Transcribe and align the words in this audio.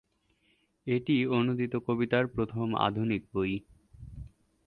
এটি 0.87 1.15
অনূদিত 1.29 1.73
কবিতার 1.87 2.25
প্রথম 2.27 2.67
আধুনিক 2.79 3.21
বই। 3.33 3.53